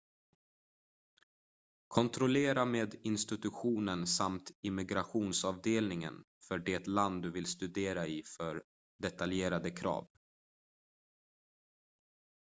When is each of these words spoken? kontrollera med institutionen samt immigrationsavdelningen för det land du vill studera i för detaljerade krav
kontrollera 1.87 2.65
med 2.65 2.95
institutionen 3.03 4.07
samt 4.07 4.51
immigrationsavdelningen 4.61 6.23
för 6.47 6.59
det 6.59 6.87
land 6.87 7.21
du 7.23 7.31
vill 7.31 7.45
studera 7.45 8.07
i 8.07 8.23
för 8.37 8.63
detaljerade 9.03 9.71
krav 9.71 10.07